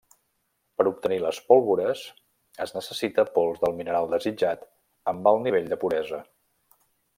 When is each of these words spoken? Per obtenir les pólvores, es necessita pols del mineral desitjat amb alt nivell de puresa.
Per 0.79 0.85
obtenir 0.91 1.19
les 1.23 1.41
pólvores, 1.49 2.01
es 2.65 2.73
necessita 2.77 3.27
pols 3.37 3.61
del 3.65 3.77
mineral 3.83 4.09
desitjat 4.15 4.67
amb 5.15 5.33
alt 5.35 5.47
nivell 5.47 5.71
de 5.75 5.81
puresa. 5.85 6.25